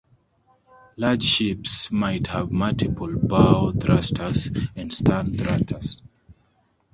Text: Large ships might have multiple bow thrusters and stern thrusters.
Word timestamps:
Large 0.97 1.21
ships 1.21 1.91
might 1.91 2.25
have 2.25 2.51
multiple 2.51 3.13
bow 3.21 3.71
thrusters 3.71 4.49
and 4.75 4.91
stern 4.91 5.31
thrusters. 5.31 6.01